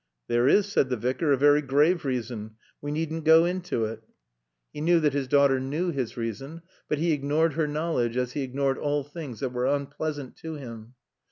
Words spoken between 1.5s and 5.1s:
grave reason. We needn't go into it." He knew